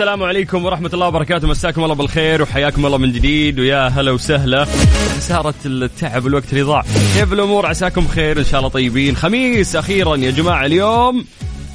[0.00, 1.48] السلام عليكم ورحمة الله وبركاته.
[1.48, 3.60] مساكم الله بالخير وحياكم الله من جديد.
[3.60, 4.64] ويا هلا وسهلا.
[5.16, 6.82] خسارة التعب والوقت اللي ضاع.
[7.16, 9.16] كيف الأمور؟ عساكم بخير إن شاء الله طيبين.
[9.16, 11.24] خميس أخيرا يا جماعة اليوم.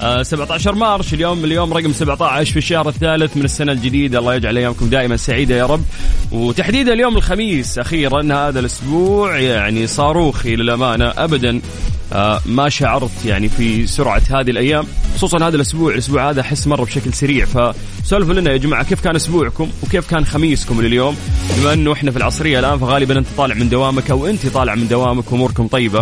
[0.02, 1.46] آه 17 مارش اليوم.
[1.46, 4.20] اليوم رقم 17 في الشهر الثالث من السنة الجديدة.
[4.20, 5.84] الله يجعل أيامكم دائما سعيدة يا رب.
[6.32, 8.22] وتحديدا اليوم الخميس أخيرا.
[8.34, 11.14] هذا الأسبوع يعني صاروخي للأمانة.
[11.18, 11.62] أبدا.
[12.46, 14.86] ما شعرت يعني في سرعة هذه الأيام
[15.16, 17.46] خصوصا هذا الأسبوع الأسبوع هذا أحس مرة بشكل سريع.
[17.46, 21.16] فسولفوا لنا يا جماعة كيف كان أسبوعكم وكيف كان خميسكم لليوم
[21.58, 24.88] بما أنه إحنا في العصرية الآن فغالبا أنت طالع من دوامك أو أنت طالع من
[24.88, 26.02] دوامك وأموركم طيبة.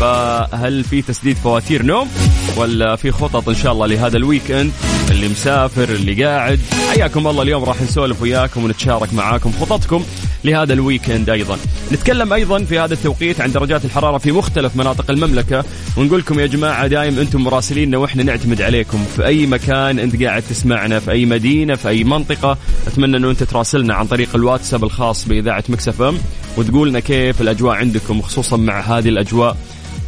[0.00, 2.08] فهل في تسديد فواتير نوم
[2.56, 4.72] ولا في خطط إن شاء الله لهذا ال weekend
[5.12, 6.60] اللي مسافر اللي قاعد.
[6.90, 10.04] حياكم الله اليوم راح نسولف وياكم ونتشارك معاكم خططكم
[10.44, 11.58] لهذا ال weekend أيضا.
[11.92, 15.64] نتكلم أيضا في هذا التوقيت عن درجات الحرارة في مختلف مناطق المملكة.
[15.96, 20.42] ونقول لكم يا جماعة دايم أنتم مراسليننا وإحنا نعتمد عليكم في أي مكان أنت قاعد
[20.50, 22.58] تسمعنا في أي مدينة في أي منطقة.
[22.86, 26.18] أتمنى أنه أنت تراسلنا عن طريق الواتساب الخاص بإذاعة مكسف إم
[26.56, 29.56] وتقول لنا كيف الأجواء عندكم وخصوصا مع هذه الأجواء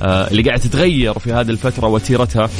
[0.02, 2.50] آه، اللي قاعد تتغير في هذه الفترة وتيرتها.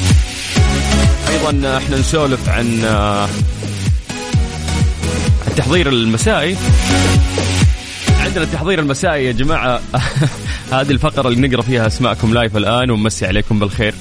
[1.35, 3.29] أيضا إحنا نسولف عن آه،
[5.47, 6.57] التحضير المسائي.
[8.21, 9.81] عندنا التحضير المسائي يا جماعة.
[10.73, 13.95] هذه الفقرة اللي نقرأ فيها أسماءكم live الآن ونمسي عليكم بالخير.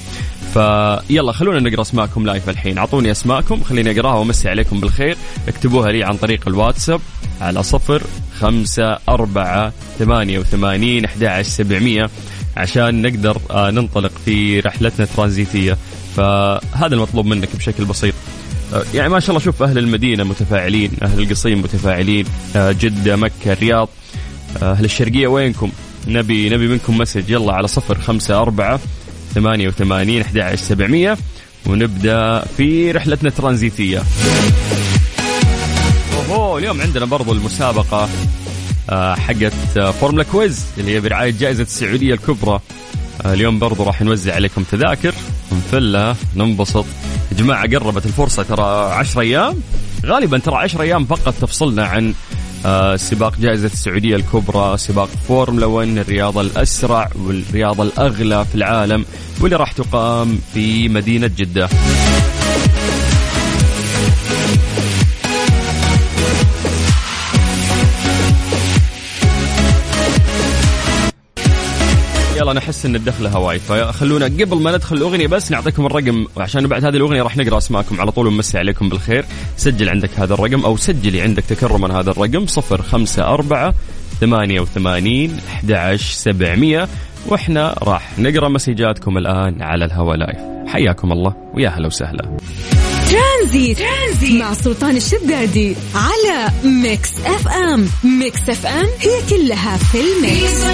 [0.52, 2.78] فيلا خلونا نقرأ أسماءكم live الحين.
[2.78, 5.16] أعطوني أسماءكم خليني أقراها وأمسي عليكم بالخير.
[5.48, 7.00] اكتبوها لي عن طريق الواتساب
[7.40, 8.02] على صفر
[8.40, 12.10] خمسة أربعة ثمانية وثمانين أحد سبعمية
[12.56, 15.78] عشان نقدر آه، ننطلق في رحلتنا الترانزيتية.
[16.16, 18.14] فهذا المطلوب منك بشكل بسيط.
[18.74, 22.26] آه، يعني ما شاء الله شوف أهل المدينة متفاعلين أهل القصيم متفاعلين
[22.56, 23.88] آه، جدة مكة الرياض.
[24.62, 25.70] أهل الشرقية وينكم؟
[26.08, 27.30] نبي نبي منكم message.
[27.30, 28.80] يلا على صفر خمسة أربعة
[29.34, 31.18] ثمانية وثمانين أحد عشر سبعمية
[31.66, 34.02] ونبدأ في رحلتنا الترانزيتية.
[36.30, 38.08] أوهو اليوم عندنا برضو المسابقة
[38.90, 42.54] آه، حقت آه، Formula quiz اللي هي برعاية جائزة السعودية الكبرى.
[42.54, 42.60] آه،
[43.26, 45.14] اليوم برضو راح نوزع عليكم تذاكر.
[45.52, 46.84] نفلها ننبسط.
[47.32, 49.54] يا جماعة قربت الفرصة ترى عشر أيام.
[50.06, 52.14] غالبا ترى عشر أيام فقط تفصلنا عن
[52.66, 59.04] آه، سباق جائزة السعودية الكبرى سباق فورمولا 1 الرياضة الأسرع والرياضة الأغلى في العالم
[59.40, 61.68] واللي راح تقام في مدينة جدة.
[72.54, 76.84] يلا نحس إن الدخله هواي فخلونا قبل ما ندخل الأغنية بس نعطيكم الرقم عشان بعد
[76.84, 79.24] هذه الأغنية راح نقرأ أسماءكم على طول ونمسي عليكم بالخير.
[79.56, 83.74] سجل عندك هذا الرقم أو سجلي عندك تكرما هذا الرقم 054
[84.20, 86.88] 88 11 700
[87.26, 90.38] وإحنا راح نقرأ مسجاتكم الآن على الهواء live.
[90.68, 92.36] حياكم الله ويا هلا وسهلا.
[93.10, 97.88] ترانزيت, ترانزيت مع سلطان الشدادي على ميكس أف أم.
[98.04, 100.64] ميكس أف أم هي كلها في الميكس.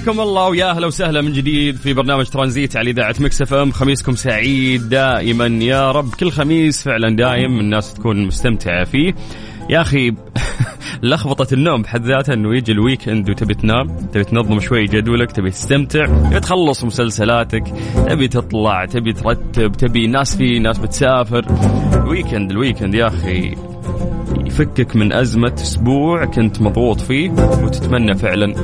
[0.00, 3.72] حياكم الله ويا أهلا وسهلا من جديد في برنامج ترانزيت على إذاعة مكس إف إم.
[3.72, 6.14] خميسكم سعيد دائما يا رب.
[6.14, 9.14] كل خميس فعلا دايم الناس تكون مستمتعة فيه.
[9.70, 10.14] يا أخي
[11.02, 15.50] لخبطة النوم بحد ذاتها إنه يجي ال weekend وتبي تنام، تبي تنظم شوي جدولك، تبي
[15.50, 17.64] تستمتع، تبي تخلص مسلسلاتك،
[18.08, 21.44] تبي تطلع، تبي ترتب، تبي ناس في ناس بتسافر.
[21.94, 23.54] ال weekend ال weekend يا أخي.
[24.50, 27.30] يفكك من أزمة أسبوع كنت مضغوط فيه
[27.62, 28.54] وتتمنى فعلا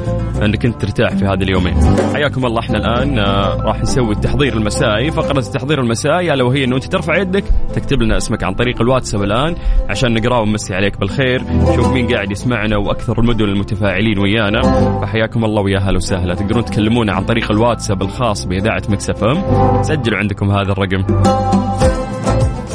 [0.44, 1.74] أنك أنت ترتاح في هذه اليومين.
[2.14, 5.10] حياكم الله إحنا الآن آه، راح نسوي التحضير المسائي.
[5.10, 7.44] فقرة التحضير المسائي ألا وهي أنه أنت ترفع يدك
[7.74, 9.56] تكتب لنا اسمك عن طريق الواتساب الآن
[9.88, 11.42] عشان نقرأه ونمسي عليك بالخير.
[11.76, 14.62] شوف مين قاعد يسمعنا وأكثر المدن المتفاعلين ويانا.
[15.00, 16.34] فحياكم الله ويا هلا وسهلا.
[16.34, 19.42] تقدرون تكلمونا عن طريق الواتساب الخاص بإذاعة مكسف أم.
[19.82, 21.04] سجلوا عندكم هذا الرقم.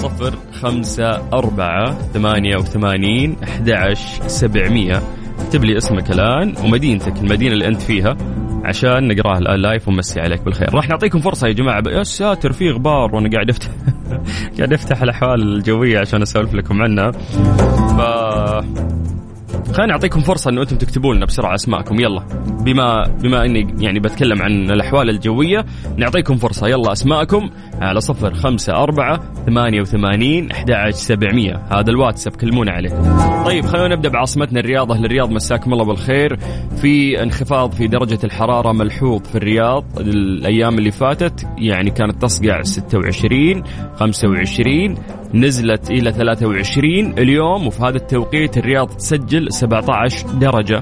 [0.01, 3.93] صفر خمسة أربعة ثمانية وثمانين أحد
[4.27, 5.01] سبعمية.
[5.39, 8.17] اكتب لي اسمك الآن ومدينتك المدينة اللي أنت فيها
[8.63, 10.75] عشان نقراها الآن لايف ونمسي عليك بالخير.
[10.75, 13.69] راح نعطيكم فرصة يا جماعة يا ساتر في غبار وأنا قاعد أفتح
[14.57, 17.11] قاعد أفتح الأحوال الجوية عشان أسولف لكم عنها.
[17.91, 18.01] ف
[19.73, 21.99] خليني أعطيكم فرصة إنه أنتم تكتبوا لنا بسرعة أسماءكم.
[21.99, 22.23] يلا.
[22.65, 25.65] بما بما إني يعني بتكلم عن الأحوال الجوية
[25.97, 26.67] نعطيكم فرصة.
[26.67, 27.49] يلا أسماءكم
[27.81, 31.53] على صفر خمسة أربعة ثمانية وثمانين أحد سبعمية.
[31.71, 32.89] هذا الواتساب كلمونا عليه.
[33.45, 34.91] طيب خلونا نبدأ بعاصمتنا الرياض.
[34.91, 36.39] أهل الرياض مساكم الله بالخير.
[36.81, 43.63] في انخفاض في درجة الحرارة ملحوظ في الرياض الأيام اللي فاتت يعني كانت تصقع 26
[43.95, 44.95] 25
[45.33, 50.79] نزلت إلى 23 اليوم وفي هذا التوقيت الرياض تسجل 17 درجة.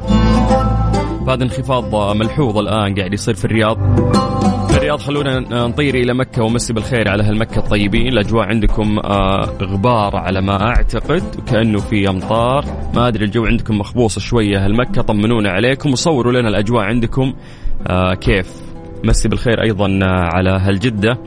[1.28, 3.78] فهذا انخفاض ملحوظ الآن قاعد يصير في الرياض.
[4.76, 8.08] الرياض خلونا نطير إلى مكة ومسي بالخير على أهل مكة الطيبين.
[8.08, 12.66] الأجواء عندكم آه، غبار على ما أعتقد وكانه في أمطار.
[12.96, 17.34] ما أدري الجو عندكم مخبوص شوية أهل مكة طمنونا عليكم وصوروا لنا الأجواء عندكم
[17.88, 18.54] آه، كيف.
[19.04, 21.18] مسي بالخير أيضا آه، على أهل جدة.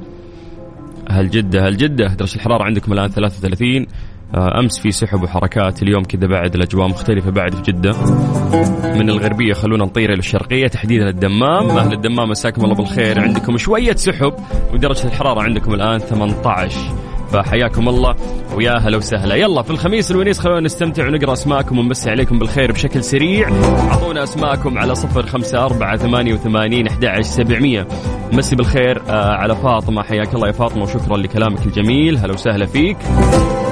[1.13, 3.87] أهل جده أهل جده درجة الحرارة عندكم الآن 33
[4.35, 7.93] آه، أمس في سحب وحركات اليوم كذا بعد الأجواء مختلفة بعد في جدة.
[8.95, 11.71] من الغربية خلونا نطير إلى الشرقية تحديدا الدمام.
[11.71, 13.21] أهل الدمام مساكم الله بالخير.
[13.21, 14.35] عندكم شوية سحب
[14.75, 18.17] ودرجة الحرارة عندكم الآن 18 فحياكم الله.
[18.55, 19.35] ويا هلا وسهلا.
[19.35, 23.49] يلا في الخميس الونيس خلونا نستمتع ونقرأ أسماءكم ونمسي عليكم بالخير بشكل سريع.
[23.91, 27.87] أعطونا أسماءكم على صفر خمسة أربعة ثمانية وثمانين أحد سبعمية.
[28.33, 30.03] مسي بالخير آه على فاطمة.
[30.03, 32.17] حياك الله يا فاطمة وشكرا لكلامك الجميل.
[32.17, 32.97] هلا وسهلا فيك.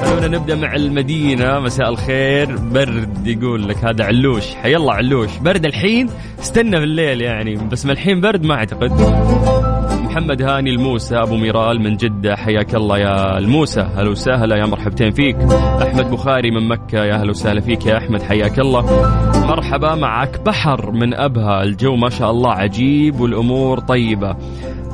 [0.05, 1.61] خلونا نبدأ مع المدينة.
[1.61, 2.57] مساء الخير.
[2.57, 4.55] برد يقول لك هذا علوش.
[4.55, 5.31] حي الله علوش.
[5.39, 9.70] برد الحين؟ استنى بالليل يعني بس ما الحين برد ما أعتقد.
[10.11, 13.81] محمد هاني الموسى أبو ميرال من جدة حياك الله يا الموسى.
[13.81, 15.37] هلا وسهلا يا مرحبتين فيك.
[15.83, 18.83] أحمد بخاري من مكة يا هلا وسهلا فيك يا أحمد حياك الله.
[19.47, 24.37] مرحبا معك بحر من ابها الجو ما شاء الله عجيب والأمور طيبة.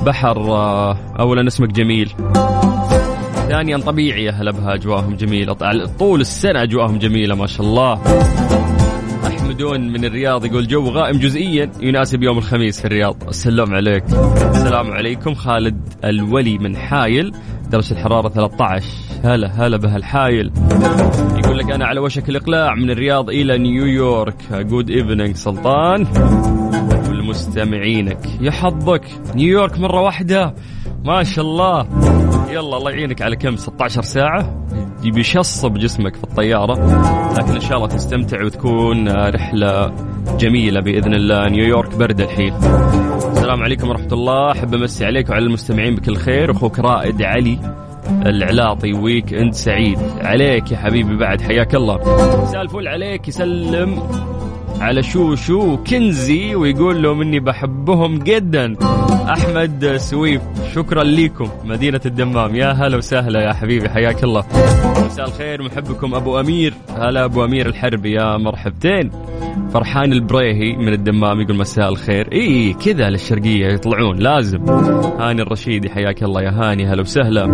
[0.05, 2.13] بحر آه، اولا اسمك جميل.
[3.47, 5.53] ثانيا طبيعي أهل ابها اجواهم جميلة.
[5.99, 7.99] طول السنة اجواهم جميلة ما شاء الله.
[9.47, 13.27] احمدون من الرياض يقول جو غائم جزئيا يناسب يوم الخميس في الرياض.
[13.27, 14.03] السلام عليك.
[14.49, 15.33] السلام عليكم.
[15.33, 17.33] خالد الولي من حايل
[17.69, 18.85] درجة الحرارة 13
[19.23, 20.51] هلا هلا بهالحايل
[21.37, 24.53] يقول لك أنا على وشك الإقلاع من الرياض إلى نيويورك.
[24.53, 26.07] good evening سلطان.
[27.09, 29.05] والمستمعينك يا حظك.
[29.35, 30.53] نيويورك مرة واحدة.
[31.05, 31.87] ما شاء الله.
[32.49, 34.67] يلا الله يعينك على كم؟ 16 ساعة؟
[35.03, 36.73] يبي يخشب جسمك في الطيارة
[37.37, 39.93] لكن إن شاء الله تستمتع وتكون رحلة
[40.39, 41.49] جميلة بإذن الله.
[41.49, 42.53] نيويورك برد الحين.
[43.31, 44.51] السلام عليكم ورحمة الله.
[44.51, 46.51] أحب أمسي عليك وعلى المستمعين بكل خير.
[46.51, 47.59] أخوك رائد علي
[48.25, 49.99] العلاطي weekend سعيد.
[50.21, 51.41] عليك يا حبيبي بعد.
[51.41, 51.97] حياك الله.
[52.43, 53.27] مساء عليك.
[53.27, 54.01] يسلم.
[54.79, 58.75] على شوشو وكنزي ويقول لهم إني بحبهم جدا.
[59.29, 60.41] أحمد سويف
[60.75, 62.55] شكرا لكم مدينة الدمام.
[62.55, 64.43] يا هلا وسهلا يا حبيبي حياك الله.
[65.05, 66.73] مساء الخير محبكم أبو أمير.
[66.97, 69.11] هلا أبو أمير الحربي يا مرحبتين.
[69.73, 72.31] فرحان البريهي من الدمام يقول مساء الخير.
[72.33, 74.69] إي كذا للشرقية يطلعون لازم.
[75.19, 77.45] هاني الرشيدي حياك الله يا هاني هلا وسهلا.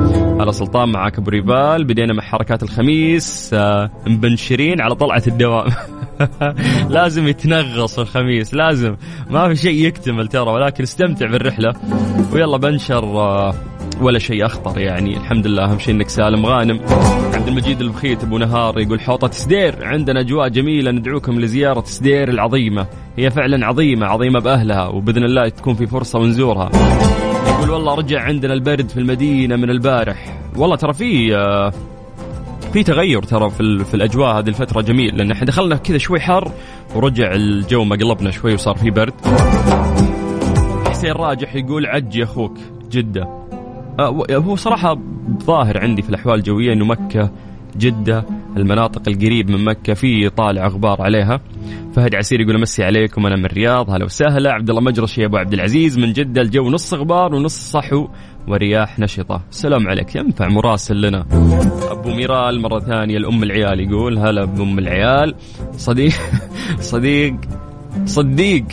[0.41, 5.67] هلا سلطان معاك أبو ريبال بدينا مع حركات الخميس آه مبنشرين على طلعة الدوام.
[6.89, 8.96] لازم يتنغص الخميس لازم.
[9.29, 11.74] ما في شيء يكتمل ترى ولكن استمتع بالرحلة.
[12.34, 13.53] ويلا بنشر آه
[14.01, 15.17] ولا شيء أخطر يعني.
[15.17, 16.46] الحمد لله أهم شيء إنك سالم.
[16.46, 16.79] غانم
[17.34, 20.91] عبد المجيد البخيت أبو نهار يقول حوطة سدير عندنا أجواء جميلة.
[20.91, 22.88] ندعوكم لزيارة سدير العظيمة.
[23.17, 26.70] هي فعلا عظيمة عظيمة بأهلها وبإذن الله تكون في فرصة ونزورها.
[27.48, 30.39] يقول والله رجع عندنا البرد في المدينة من البارح.
[30.58, 31.74] والله ترى في آه،
[32.74, 36.51] في تغير ترى في, في الأجواء هذه الفترة جميل لأن إحنا دخلنا كذا شوي حر
[36.96, 39.13] ورجع الجو مقلبنا شوي وصار في برد.
[40.88, 42.58] حسين راجح يقول عجي أخوك
[42.92, 43.22] جدة.
[44.00, 45.00] آه، هو صراحة
[45.44, 47.32] ظاهر عندي في الأحوال الجوية أنه مكة
[47.77, 48.25] جدة
[48.58, 51.39] المناطق القريب من مكة في طالع غبار عليها.
[51.96, 54.51] فهد عسير يقول أمسي عليكم أنا من الرياض هلا وسهلا.
[54.51, 58.08] عبد الله مجرشي يا أبو عبد العزيز من جدة الجو نص غبار ونص صحو.
[58.47, 59.41] ورياح نشطة.
[59.51, 60.15] سلام عليك.
[60.15, 61.25] ينفع مراسل لنا.
[61.91, 65.35] أبو ميرال مرة ثانية الأم العيال يقول هلا بام العيال.
[65.77, 66.13] صديق
[66.93, 67.35] صديق
[68.05, 68.65] صديق.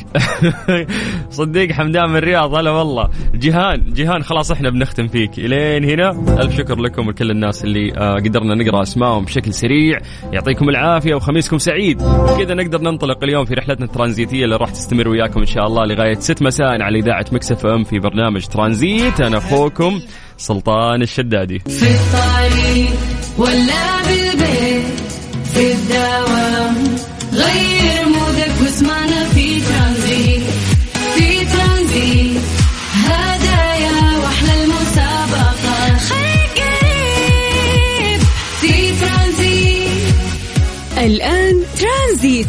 [1.30, 3.08] صديق حمدان من الرياض هلا والله.
[3.34, 5.38] جيهان جيهان خلاص إحنا بنختم فيك.
[5.38, 6.10] إلين هنا.
[6.42, 9.98] ألف شكر لكم ولكل الناس اللي آه، قدرنا نقرأ اسمائهم بشكل سريع.
[10.32, 12.02] يعطيكم العافية وخميسكم سعيد.
[12.38, 16.14] كذا نقدر ننطلق اليوم في رحلتنا الترانزيتية اللي راح تستمر وياكم إن شاء الله لغاية
[16.14, 19.20] 6 مساء على إذاعة مكسف إم في برنامج ترانزيت.
[19.20, 20.00] أنا أخوكم
[20.36, 21.58] سلطان الشدادي.
[21.58, 22.90] في الطريق
[23.38, 24.19] ولا بالبيت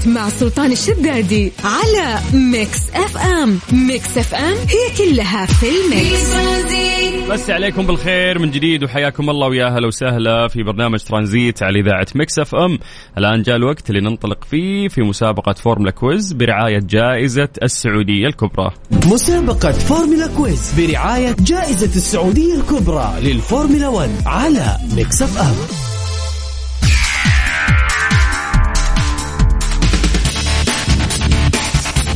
[0.02, 3.60] ترانزيت مع سلطان الشدادي على ميكس اف ام.
[3.72, 6.32] ميكس اف ام هي كلها في الميكس.
[6.32, 11.80] ترانزيت مسي عليكم بالخير من جديد وحياكم الله ويا هلا وسهلا في برنامج ترانزيت على
[11.80, 12.80] إذاعة Mix FM.
[13.18, 18.72] الآن جاء الوقت اللي ننطلق فيه في مسابقة Formula Quiz برعاية جائزة السعودية الكبرى.
[19.06, 25.81] مسابقة Formula Quiz برعاية جائزة السعودية الكبرى للفورمولا 1 على Mix FM.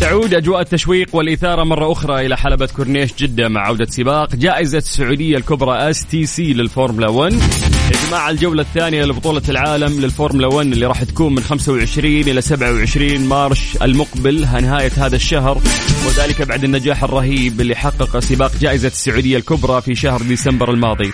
[0.06, 4.36] تعود أجواء التشويق والإثارة مرة أخرى إلى حلبة كورنيش جدة مع عودة سباق.
[4.36, 10.86] جائزة السعودية الكبرى STC للفورمولا 1 يا جماعة الجولة الثانية لبطولة العالم للفورمولا 1 اللي
[10.86, 15.62] راح تكون من 25 إلى 27 March المقبل نهاية هذا الشهر.
[16.08, 21.12] وذلك بعد النجاح الرهيب اللي حقق سباق جائزة السعودية الكبرى في شهر ديسمبر الماضي.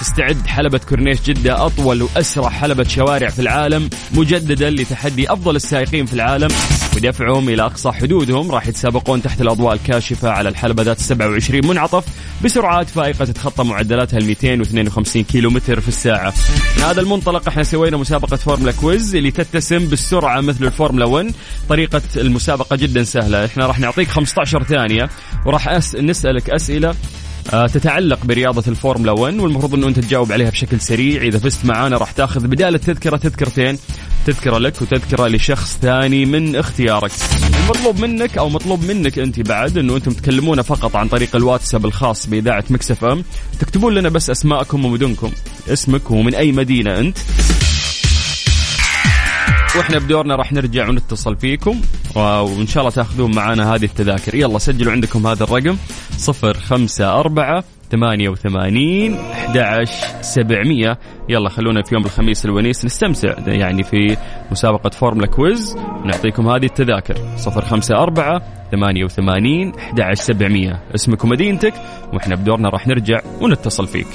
[0.00, 6.12] تستعد حلبة كورنيش جدة أطول وأسرع حلبة شوارع في العالم مجددا لتحدي أفضل السائقين في
[6.12, 6.48] العالم
[6.96, 12.04] ودفعهم إلى أقصى حدودهم راح يتسابقون تحت الأضواء الكاشفة على الحلبة ذات 27 منعطف
[12.44, 16.32] بسرعات فائقة تتخطى معدلاتها ال 252 كيلو متر في الساعة.
[16.76, 21.34] من هذا المنطلق إحنا سوينا مسابقة Formula Quiz اللي تتسم بالسرعة مثل الفورمولا 1
[21.68, 23.44] طريقة المسابقة جدا سهلة.
[23.44, 25.10] إحنا راح نعطيك 15 ثانية
[25.46, 25.94] وراح أس...
[25.94, 26.94] نسألك أسئلة
[27.52, 31.22] آه، تتعلق برياضة الفورمولا 1 والمفروض إنه أنت تجاوب عليها بشكل سريع.
[31.22, 33.78] إذا فزت معانا راح تأخذ بدال التذكرة تذكرتين.
[34.26, 37.10] تذكرة لك وتذكرة لشخص ثاني من اختيارك.
[37.64, 42.26] المطلوب منك أو مطلوب منك أنت بعد إنه أنتم تكلمونا فقط عن طريق الواتساب الخاص
[42.26, 43.24] بإذاعة مكسف إم.
[43.60, 45.30] تكتبون لنا بس أسماءكم ومدنكم.
[45.68, 47.18] اسمك ومن أي مدينة أنت.
[49.76, 51.80] وإحنا بدورنا راح نرجع ونتصل فيكم.
[52.14, 54.34] وإن شاء الله تأخذون معنا هذه التذاكر.
[54.34, 55.76] يلا سجلوا عندكم هذا الرقم.
[56.18, 56.56] صفر
[57.92, 59.14] خمسة أربعة ثمانية وثمانين
[59.54, 59.88] أحد
[60.20, 60.98] سبعمية.
[61.28, 64.16] يلا خلونا في يوم الخميس الونيس نستمتع يعني في
[64.50, 65.76] مسابقة Formula Quiz.
[66.04, 67.16] نعطيكم هذه التذاكر.
[67.36, 70.80] صفر خمسة أربعة ثمانية وثمانين أحد سبعمية.
[70.94, 71.74] اسمك ومدينتك
[72.12, 74.06] وإحنا بدورنا راح نرجع ونتصل فيك.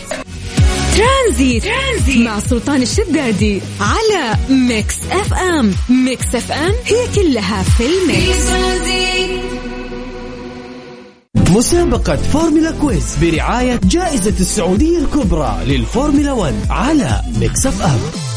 [0.98, 5.74] ترانزيت, ترانزيت مع سلطان الشدادي على Mix FM.
[6.06, 9.19] Mix FM هي كلها في ال mix.
[11.50, 18.29] مسابقة Formula Quiz برعاية جائزة السعودية الكبرى للفورمولا 1 على Mix F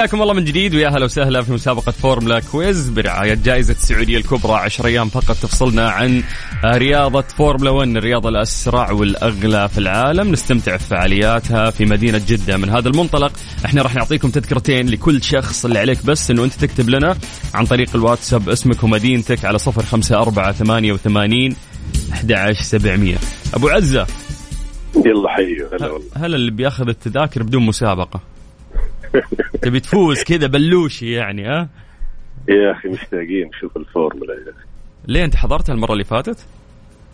[0.00, 4.52] حياكم الله من جديد ويا هلا وسهلا في مسابقة Formula Quiz برعاية جائزة السعودية الكبرى
[4.52, 6.22] 10 أيام فقط تفصلنا عن
[6.64, 10.32] رياضة فورمولا 1 الرياضة الأسرع والأغلى في العالم.
[10.32, 12.56] نستمتع في فعالياتها في مدينة جدة.
[12.56, 13.32] من هذا المنطلق
[13.64, 17.16] إحنا راح نعطيكم تذكرتين لكل شخص اللي عليك بس إنه أنت تكتب لنا
[17.54, 21.56] عن طريق الواتساب اسمك ومدينتك على 054 88
[22.12, 23.16] 11700
[23.54, 24.06] أبو عزة.
[25.06, 26.08] يلا حيو هلا والله.
[26.16, 28.20] هلا اللي بياخذ التذاكر بدون مسابقة؟
[29.62, 31.68] تبي تفوز كذا بلوشي يعني ها؟
[32.48, 34.66] يا أخي مشتاقين نشوف الفورمولا يا أخي.
[35.08, 36.46] ليه أنت حضرتها المرة اللي فاتت؟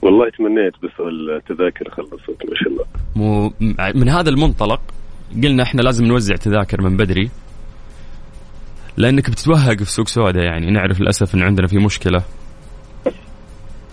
[0.02, 2.84] والله تمنيت بس التذاكر خلصت ما شاء الله.
[3.16, 3.52] مو
[3.94, 4.80] من هذا المنطلق
[5.42, 7.30] قلنا إحنا لازم نوزع تذاكر من بدري
[8.96, 12.22] لأنك بتتوهق في سوق سوداء يعني نعرف للأسف إن عندنا في مشكلة.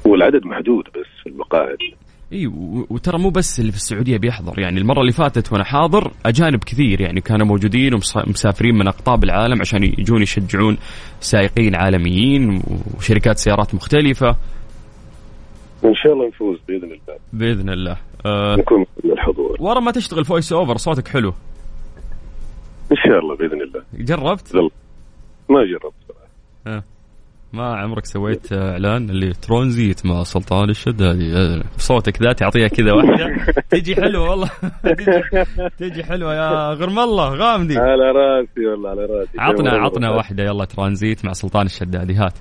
[0.05, 1.77] والعدد محدود بس في المقاعد
[2.34, 2.48] إي
[2.90, 7.02] وترى مو بس اللي في السعودية بيحضر يعني المرة اللي فاتت وأنا حاضر أجانب كثير
[7.02, 10.78] يعني كانوا موجودين ومسافرين من أقطاب العالم عشان يجون يشجعون
[11.20, 12.62] سائقين عالميين
[12.98, 14.28] وشركات سيارات مختلفة.
[15.86, 17.20] إن شاء الله نفوز بإذن الله.
[17.34, 17.98] بإذن الله.
[18.25, 19.58] أه نكون من الحضور.
[19.60, 21.34] ورا ما تشتغل فويس أوفر صوتك حلو.
[22.92, 23.84] إن شاء الله بإذن الله.
[23.94, 24.70] جربت؟ يلا.
[25.50, 25.94] ما جربت.
[26.66, 26.92] صراحة
[27.53, 31.63] ما عمرك سويت إعلان اللي ترانزيت مع سلطان الشدادي.
[31.77, 34.50] صوتك ذا تعطيها كذا واحدة تجي حلوة والله.
[34.83, 35.05] تجي,
[35.89, 37.29] تجي حلوة يا غرم الله.
[37.36, 39.39] غامدي على راسي والله على راسي.
[39.39, 39.72] عطنا.
[39.72, 40.43] عطنا واحدة.
[40.43, 42.13] يلا ترانزيت مع سلطان الشدادي.
[42.13, 42.33] هات.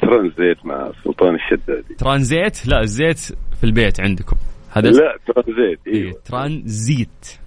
[0.00, 1.94] ترانزيت مع سلطان الشدادي.
[1.94, 3.18] ترانزيت؟ لا الزيت
[3.60, 4.36] في البيت عندكم.
[4.70, 6.20] هذا لا ترانزيت إيه إيوه.
[6.24, 7.38] ترانزيت.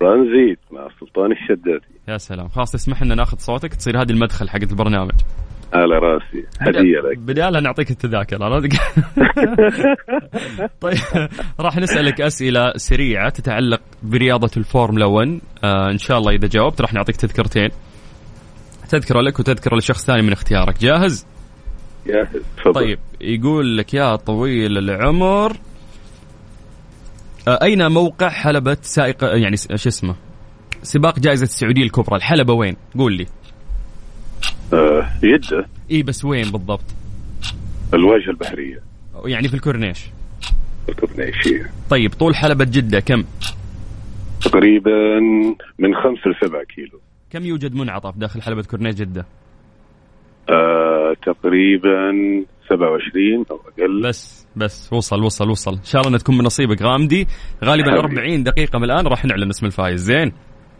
[0.00, 1.94] ترانزيت مع سلطان الشدادي.
[2.08, 2.48] يا سلام.
[2.48, 3.74] خلاص تسمح لنا ناخذ صوتك.
[3.74, 5.14] تصير هذه المدخل حق البرنامج.
[5.74, 6.46] على راسي.
[6.60, 7.18] هدية لك.
[7.18, 8.72] بدالها نعطيك التذاكر عرفت؟
[10.80, 10.98] طيب
[11.60, 16.94] راح نسألك أسئلة سريعة تتعلق برياضة الفورمولا 1 آه إن شاء الله إذا جاوبت راح
[16.94, 17.68] نعطيك تذكرتين.
[18.88, 20.80] تذكره لك وتذكره لشخص ثاني من اختيارك.
[20.80, 21.26] جاهز؟
[22.06, 22.42] جاهز.
[22.56, 22.72] تفضل.
[22.74, 25.56] طيب يقول لك يا طويل العمر
[27.48, 30.14] آه أين موقع حلبة سائق يعني شو اسمه؟
[30.82, 33.26] سباق جائزة السعودية الكبرى الحلبة وين؟ قول لي.
[34.72, 36.84] آه جده إي بس وين بالضبط؟
[37.94, 38.80] الواجهه البحرية.
[39.24, 40.04] يعني في الكورنيش.
[40.88, 43.24] الكورنيشيه طيب طول حلبة جدة كم؟
[44.44, 45.20] تقريبا
[45.78, 47.00] من خمس لسبعة كيلو.
[47.30, 49.26] كم يوجد منعطف داخل حلبة كورنيش جدة؟
[50.50, 52.12] آه تقريبا
[52.68, 54.02] 27 أو أقل.
[54.02, 55.72] بس بس وصل وصل وصل.
[55.72, 57.26] إن شاء الله إنها تكون من نصيبك غامدي
[57.64, 58.20] غالبا حبيبي.
[58.20, 60.32] 40 دقيقة من الآن راح نعلن اسم الفايز زين.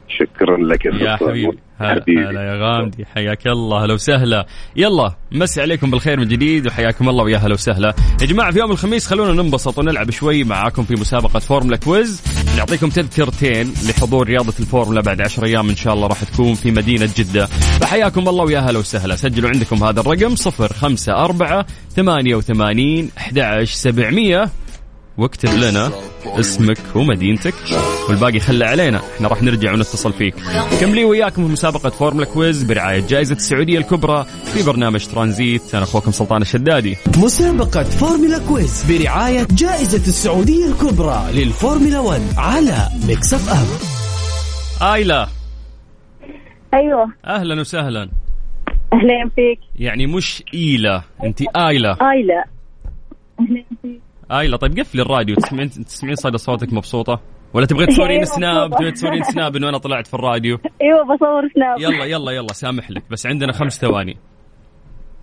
[0.09, 1.17] شكرا لك يا, يا.
[1.17, 1.59] حبيبي.
[1.81, 2.27] هلا حبيبي.
[2.27, 3.85] هلا يا غامدي حياك الله.
[3.85, 4.47] هلا وسهلا.
[4.77, 7.95] يلا مسي عليكم بالخير من جديد وحياكم الله ويا هلا وسهلا.
[8.21, 12.23] يا جماعة في يوم الخميس خلونا ننبسط ونلعب شوي معاكم في مسابقة Formula Quiz.
[12.57, 17.09] نعطيكم تذكرتين لحضور رياضة الفورمولا بعد 10 أيام إن شاء الله راح تكون في مدينة
[17.17, 17.47] جدة.
[17.81, 19.17] فحياكم الله ويا هلا وسهلا.
[19.17, 21.65] سجلوا عندكم هذا الرقم 054
[21.97, 24.51] 88 11700
[25.19, 25.91] واكتب لنا
[26.25, 27.55] اسمك ومدينتك
[28.09, 29.01] والباقي خله علينا.
[29.17, 30.35] إحنا راح نرجع ونتصل فيك.
[30.81, 35.75] كملي وياكم في مسابقة Formula Quiz برعاية جائزة السعودية الكبرى في برنامج ترانزيت.
[35.75, 36.97] أنا أخوكم سلطان الشدادي.
[37.19, 43.67] مسابقة Formula Quiz برعاية جائزة السعودية الكبرى للفورمولا 1 على Mix FM
[44.93, 45.29] آيلا.
[46.75, 47.13] أيوه.
[47.27, 48.09] أهلا وسهلا.
[48.93, 49.59] اهلين فيك.
[49.77, 52.11] يعني مش إيلا أنت آيلا.
[52.11, 52.45] آيلا.
[53.41, 54.01] اهلين فيك.
[54.41, 55.37] آيلا طيب قفلي الراديو.
[55.37, 57.21] تسمعين تسمعين صدى صوتك مبسوطة؟
[57.55, 58.71] ولا تبغين تصورين أيوة، سناب.
[58.71, 61.79] تبغين تصورين سناب إنه أنا طلعت في الراديو؟ أيوه بصور سناب.
[61.81, 63.03] يلا يلا يلا سامح لك.
[63.11, 64.17] بس عندنا خمس ثواني.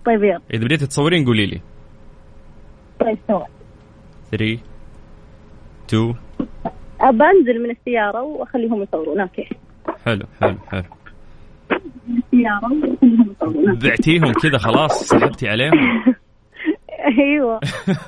[0.06, 0.40] طيب يلا.
[0.54, 1.60] إذا بديتي تصورين قولي لي.
[3.00, 3.44] طيب سوا
[4.30, 4.58] 3
[5.88, 6.14] 2
[7.00, 9.20] أبى أنزل من السيارة وأخليهم يصورون.
[9.20, 9.48] أوكي.
[10.04, 10.82] حلو حلو حلو.
[12.08, 12.96] السيارة.
[13.82, 16.04] بعتيهم كذا خلاص سحبتي عليهم.
[17.18, 17.60] أيوه.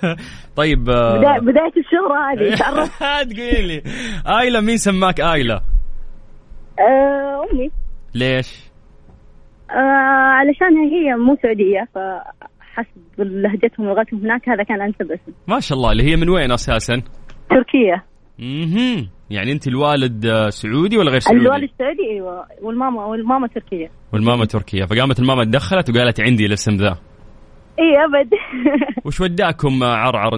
[0.56, 3.00] طيب آه، بدا- بداية الشهره هذه تعرفت
[3.32, 3.82] تقولي لي.
[4.40, 5.60] آيلا مين سماك آيلا؟
[6.80, 7.70] آه، أمي.
[8.14, 8.64] ليش؟
[9.70, 9.74] آه،
[10.38, 15.32] علشانها هي مو سعودية فحسب لهجتهم ولغتهم هناك هذا كان أنسب اسم.
[15.48, 17.02] ما شاء الله اللي هي من وين أساسا؟
[17.50, 18.02] تركيا
[18.40, 22.46] أها يعني أنت الوالد آه، سعودي ولا غير سعودي؟ الوالد سعودي أيوه.
[22.62, 23.90] والماما والماما تركية.
[24.12, 26.96] والماما تركيا فقامت الماما تدخلت وقالت عندي الاسم ذا.
[27.78, 28.30] إي أبد.
[29.06, 30.30] وش وداكم آه، عرعر؟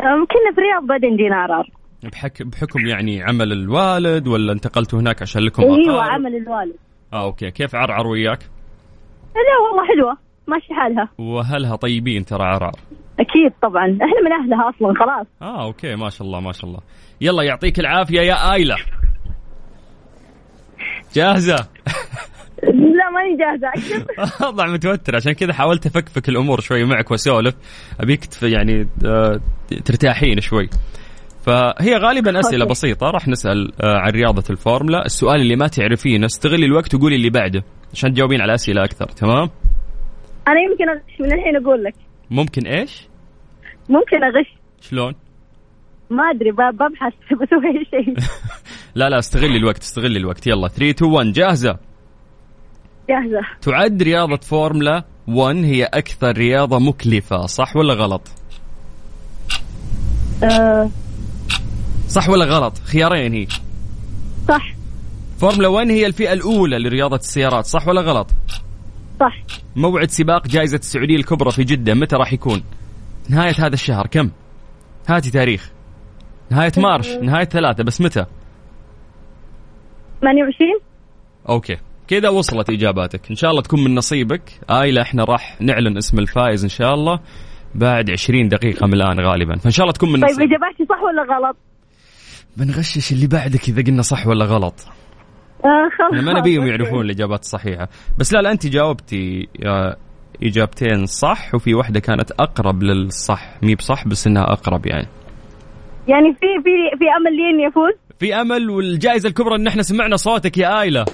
[0.00, 1.70] كنا في الرياض بعدين جينا عرعر
[2.02, 6.76] بحك بحكم يعني عمل الوالد ولا انتقلتوا هناك عشان لكم أيوه؟ عمل الوالد.
[7.12, 7.50] آه okay.
[7.50, 8.38] كيف عرعر وياك؟
[9.34, 10.16] لا والله حلوة.
[10.46, 11.08] ماشي حالها.
[11.18, 12.72] وأهلها طيبين ترى عرعر.
[13.20, 13.84] أكيد طبعا.
[13.84, 15.26] إحنا من أهلها أصلا خلاص.
[15.42, 15.96] آه okay.
[15.96, 16.80] ما شاء الله ما شاء الله.
[17.20, 18.76] يلا يعطيك العافية يا ايلا
[21.14, 21.56] جاهزة.
[22.62, 24.06] لا ماني جاهزة أكتب
[24.46, 25.16] الوضع متوتر.
[25.16, 27.54] عشان كذا حاولت أفكفك الأمور شوي معك وأسولف.
[28.00, 29.40] أبيك تف- يعني آه،
[29.84, 30.68] ترتاحين شوي.
[31.46, 32.70] فهي غالبا أسئلة okay.
[32.70, 33.06] بسيطة.
[33.10, 35.04] راح نسأل آه، عن رياضة الفورمولا.
[35.06, 39.06] السؤال اللي ما تعرفينه استغلي الوقت وقولي اللي بعده عشان تجاوبين على أسئلة أكثر.
[39.06, 39.50] تمام؟
[40.48, 41.94] أنا يمكن أغش من الحين أقول لك.
[42.30, 43.08] ممكن إيش؟
[43.88, 44.46] ممكن أغش.
[44.80, 45.14] شلون؟
[46.10, 48.14] ما أدري ب- ببحث بسوي شيء.
[48.94, 50.46] لا لا استغلي الوقت استغلي الوقت.
[50.46, 51.78] يلا 3 2 1 جاهزة؟
[53.08, 53.40] جاهزة.
[53.62, 58.22] تعد رياضة فورمولا 1 هي أكثر رياضة مكلفة صح ولا غلط؟
[60.42, 60.90] آه.
[62.08, 63.46] صح ولا غلط؟ خيارين هي.
[64.48, 64.74] صح.
[65.38, 68.30] فورمولا 1 هي الفئة الأولى لرياضة السيارات صح ولا غلط؟
[69.20, 69.36] صح.
[69.76, 72.62] موعد سباق جائزة السعودية الكبرى في جدة متى راح يكون؟
[73.28, 74.30] نهاية هذا الشهر كم؟
[75.08, 75.70] هاتي تاريخ.
[76.50, 78.26] نهاية March نهاية ثلاثة بس متى؟
[80.20, 80.80] 28
[81.48, 81.76] okay.
[82.08, 83.30] كذا وصلت إجاباتك.
[83.30, 84.42] إن شاء الله تكون من نصيبك.
[84.70, 87.20] آيلة إحنا راح نعلن اسم الفائز إن شاء الله
[87.74, 89.56] بعد 20 دقيقة من الآن غالبا.
[89.56, 90.42] فإن شاء الله تكون من طيب نصيبك.
[90.42, 91.56] إجاباتي صح ولا غلط؟
[92.56, 94.86] بنغشش اللي بعدك إذا قلنا صح ولا غلط.
[95.64, 96.66] آه خلاص ما نبيهم.
[96.66, 97.88] يعرفون الإجابات الصحيحة.
[98.18, 99.96] بس لا لا أنت جاوبتي آه،
[100.42, 103.62] إجابتين صح وفي واحدة كانت أقرب للصح.
[103.62, 105.08] مي بصح بس إنها أقرب يعني.
[106.08, 110.16] يعني في في في أمل لي إني أفوز في أمل والجائزة الكبرى إن إحنا سمعنا
[110.16, 111.04] صوتك يا آيلة.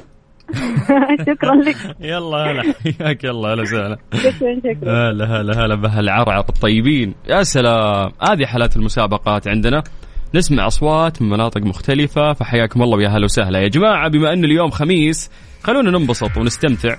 [1.29, 1.77] شكرا لك.
[2.01, 2.63] يلا هلا.
[3.01, 3.99] حياك الله هلا وسهلا.
[4.15, 5.11] شكرا شكرا.
[5.11, 8.11] هلا هلا هلا بهالعرعر الطيبين يا سلام.
[8.31, 9.83] هذه حالات المسابقات عندنا.
[10.35, 13.59] نسمع أصوات من مناطق مختلفة فحياكم الله ويا هلا وسهلا.
[13.59, 15.31] يا جماعة بما انه اليوم خميس
[15.65, 16.97] خلونا ننبسط ونستمتع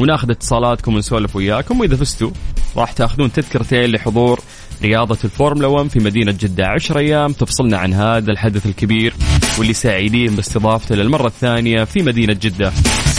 [0.00, 2.30] وناخذ اتصالاتكم ونسولف وياكم وإذا فزتوا
[2.76, 4.40] راح تاخذون تذكرتين لحضور
[4.82, 6.66] رياضة الفورمولا 1 في مدينة جدة.
[6.66, 9.14] 10 أيام تفصلنا عن هذا الحدث الكبير
[9.58, 12.70] واللي سعيدين باستضافته للمرة الثانية في مدينة جدة.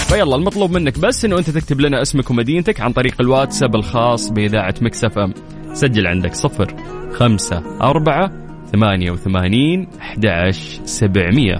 [0.09, 4.73] فيلا المطلوب منك بس إنه أنت تكتب لنا اسمك ومدينتك عن طريق الواتساب الخاص بإذاعة
[4.81, 5.33] Mix FM.
[5.73, 6.75] سجل عندك صفر
[7.13, 8.31] خمسة أربعة
[8.71, 10.49] ثمانية وثمانين أحد
[10.85, 11.55] سبعمية.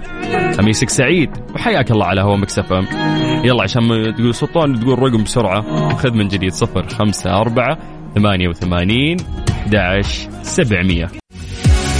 [0.56, 2.86] خميسك سعيد وحياك الله على هوا Mix FM.
[3.44, 3.82] يلا عشان
[4.16, 7.78] تقول سلطان تقول رقم بسرعة خذ من جديد صفر خمسة أربعة
[8.14, 9.16] ثمانية وثمانين
[9.74, 10.04] أحد
[10.42, 11.10] سبعمية.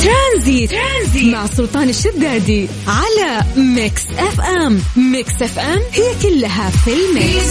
[0.03, 0.71] ترانزيت.
[0.71, 4.81] ترانزيت مع سلطان الشدادي على Mix FM.
[4.97, 7.51] Mix FM هي كلها في ال mix.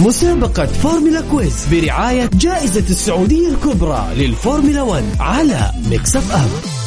[0.00, 6.81] مسابقة Formula Quiz برعاية جائزة السعودية الكبرى للفورمولا 1 على Mix FM.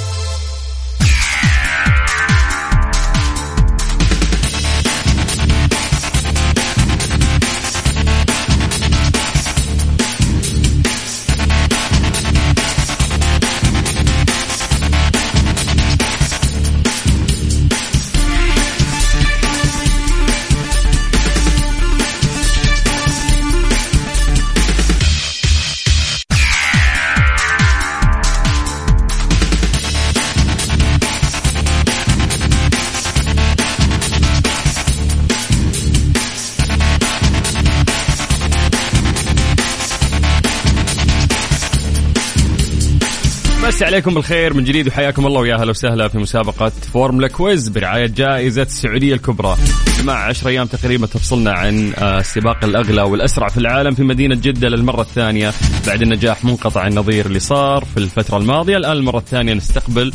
[43.67, 48.61] مسيكم بالخير من جديد وحياكم الله ويا هلا وسهلا في مسابقة فورمولا quiz برعاية جائزة
[48.61, 49.57] السعودية الكبرى.
[50.03, 54.69] مع 10 أيام تقريبا تفصلنا عن آه، السباق الأغلى والأسرع في العالم في مدينة جدة
[54.69, 55.51] للمرة الثانية
[55.87, 60.13] بعد النجاح منقطع النظير اللي صار في الفترة الماضية، الآن المرة الثانية نستقبل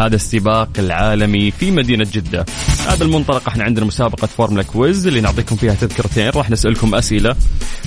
[0.00, 2.44] هذا السباق العالمي في مدينة جدة.
[2.88, 6.30] هذا المنطلق إحنا عندنا مسابقة فورمولا quiz اللي نعطيكم فيها تذكرتين.
[6.30, 7.36] راح نسألكم أسئلة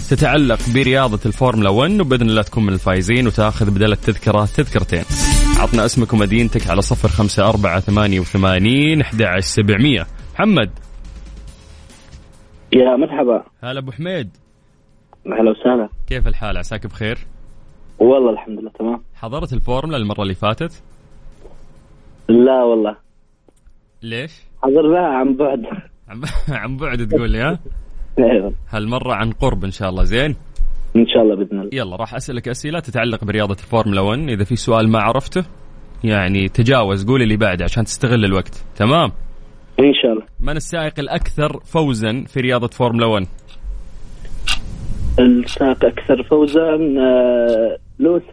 [0.10, 5.04] تتعلق برياضة الفورمولا 1 وبإذن الله تكون من الفائزين وتأخذ بدل التذكرة تذكرتين.
[5.60, 10.08] عطنا اسمك ومدينتك على صفر خمسة أربعة ثمانية وثمانين أحد سبعمية.
[10.34, 10.69] محمد.
[12.73, 13.43] يا مرحبا.
[13.63, 14.30] هلا أبو حميد.
[15.28, 15.89] أهلا وسهلا.
[16.08, 17.17] كيف الحال؟ عساك بخير؟
[17.99, 19.04] والله الحمد لله تمام.
[19.15, 20.84] حضرت الفورمولا المرة اللي فاتت؟
[22.29, 22.95] لا والله.
[24.01, 24.31] ليش؟
[24.63, 25.62] حضرناها عن بعد.
[26.49, 27.59] عن بعد تقول لي ها
[28.19, 28.53] أيوه.
[28.69, 30.36] هالمرة عن قرب إن شاء الله زين؟
[30.95, 31.69] إن شاء الله بإذن الله.
[31.73, 35.43] يلا راح أسألك أسئلة تتعلق برياضة الفورمولا 1 إذا في سؤال ما عرفته
[36.03, 38.65] يعني تجاوز قول اللي بعده عشان تستغل الوقت.
[38.75, 39.12] تمام؟
[39.79, 40.23] إن شاء الله.
[40.39, 43.27] من السائق الأكثر فوزا في رياضة فورمولا 1
[45.19, 48.23] السائق أكثر فوزا آه، لويس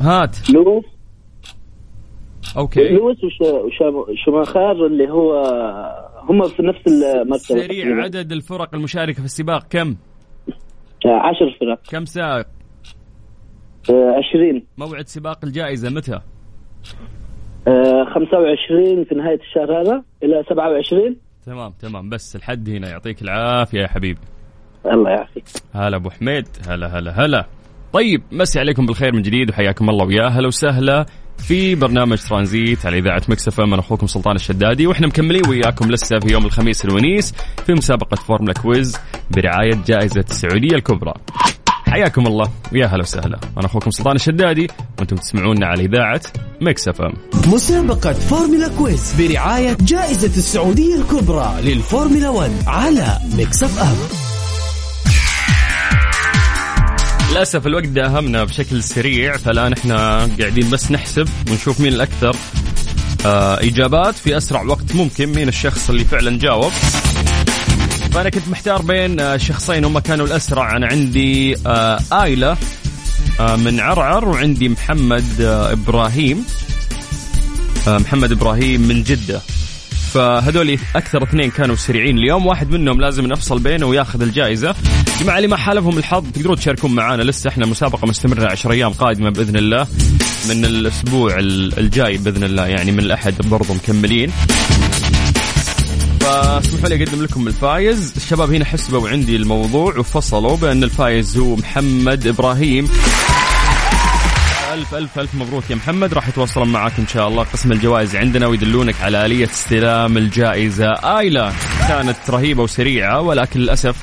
[0.00, 0.50] هام.
[0.50, 0.84] لويس
[2.56, 2.88] okay.
[2.88, 5.42] لويس وش- وشام- شوماخر اللي هو
[6.28, 8.02] هم في نفس المرتبه سريع.
[8.02, 9.96] عدد الفرق المشاركة في السباق كم؟
[11.06, 11.78] آه، عشر فرق.
[11.90, 12.46] كم سائق
[13.90, 14.66] آه، عشرين.
[14.78, 16.20] موعد سباق الجائزة متى؟
[17.68, 22.08] آه 25 في نهاية الشهر هذا إلى 27 تمام تمام.
[22.08, 24.20] بس الحد هنا يعطيك العافية يا حبيبي.
[24.92, 25.44] الله يعافيك.
[25.74, 27.46] هلا أبو حميد هلا هلا هلا.
[27.92, 31.06] طيب مسي عليكم بالخير من جديد وحياكم الله ويا هلا وسهلا.
[31.42, 35.90] في برنامج ترانزيت على إذاعة ميكس إف إم من أخوكم سلطان الشدادي وإحنا مكملين وياكم
[35.90, 37.34] لسه في يوم الخميس الونيس
[37.66, 38.96] في مسابقة فورمولا quiz
[39.30, 41.14] برعاية جائزة السعودية الكبرى.
[41.66, 44.66] حياكم الله ويا هلا وسهلا أنا أخوكم سلطان الشدادي
[44.98, 46.20] وأنتم تسمعونا على إذاعة
[46.60, 47.12] ميكس إف إم.
[47.46, 54.29] مسابقة فورمولا quiz برعاية جائزة السعودية الكبرى للفورمولا 1 على ميكس إف إم
[57.30, 62.36] للأسف الوقت داهمنا بشكل سريع فالآن إحنا قاعدين بس نحسب ونشوف مين الأكثر
[63.26, 66.72] آه إجابات في أسرع وقت ممكن مين الشخص اللي فعلا جاوب.
[68.12, 70.76] فأنا كنت محتار بين آه، شخصين هم كانوا الأسرع.
[70.76, 72.56] أنا عندي آه ايلا
[73.40, 76.44] آه من عرعر وعندي محمد آه إبراهيم
[77.88, 79.40] آه محمد إبراهيم من جدة.
[80.14, 82.46] فهذول أكثر اثنين كانوا سريعين اليوم.
[82.46, 84.74] واحد منهم لازم نفصل بينه وياخذ الجائزة.
[85.20, 89.30] جماعة اللي ما حالفهم الحظ تقدرون تشاركون معنا لسه إحنا مسابقة مستمرة 10 أيام قادمة
[89.30, 89.86] بإذن الله.
[90.48, 94.30] من الأسبوع ال- الجاي بإذن الله يعني من الأحد برضو مكملين.
[96.20, 98.12] فاسمحوا لي أقدم لكم الفايز.
[98.16, 102.88] الشباب هنا حسبوا عندي الموضوع وفصلوا بأن الفايز هو محمد إبراهيم.
[104.74, 106.14] ألف ألف ألف مبروك يا محمد.
[106.14, 110.92] راح يتواصلون معك إن شاء الله قسم الجوائز عندنا ويدلونك على آلية استلام الجائزة.
[111.18, 111.52] آيلا
[111.88, 113.96] كانت رهيبة وسريعة ولكن للأسف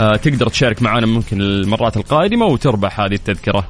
[0.00, 3.68] آه، تقدر تشارك معنا ممكن المرات القادمة وتربح هذه التذكرة.